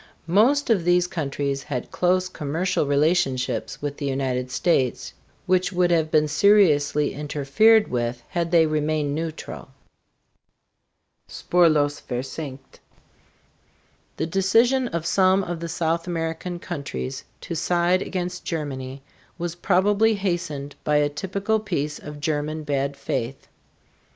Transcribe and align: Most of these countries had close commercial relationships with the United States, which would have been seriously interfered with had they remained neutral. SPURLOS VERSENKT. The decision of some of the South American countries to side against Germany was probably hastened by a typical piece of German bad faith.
Most 0.25 0.71
of 0.71 0.83
these 0.83 1.05
countries 1.05 1.61
had 1.61 1.91
close 1.91 2.27
commercial 2.27 2.87
relationships 2.87 3.83
with 3.83 3.97
the 3.97 4.07
United 4.07 4.49
States, 4.49 5.13
which 5.45 5.71
would 5.71 5.91
have 5.91 6.09
been 6.09 6.27
seriously 6.27 7.13
interfered 7.13 7.87
with 7.89 8.23
had 8.29 8.49
they 8.49 8.65
remained 8.65 9.13
neutral. 9.13 9.67
SPURLOS 11.27 11.99
VERSENKT. 12.01 12.79
The 14.17 14.25
decision 14.25 14.87
of 14.87 15.05
some 15.05 15.43
of 15.43 15.59
the 15.59 15.69
South 15.69 16.07
American 16.07 16.57
countries 16.57 17.23
to 17.41 17.53
side 17.55 18.01
against 18.01 18.43
Germany 18.43 19.03
was 19.37 19.53
probably 19.53 20.15
hastened 20.15 20.75
by 20.83 20.95
a 20.95 21.09
typical 21.09 21.59
piece 21.59 21.99
of 21.99 22.19
German 22.19 22.63
bad 22.63 22.97
faith. 22.97 23.47